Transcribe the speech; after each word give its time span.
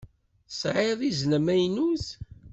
Tesɛiḍ 0.49 0.99
izen 1.09 1.31
amaynut. 1.37 2.05